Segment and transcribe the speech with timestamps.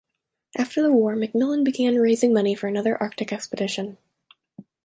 [0.57, 3.99] After the war, MacMillan began raising money for another Arctic expedition.